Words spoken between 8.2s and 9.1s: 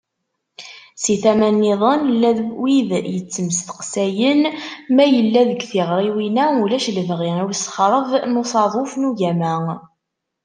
n usaḍuf n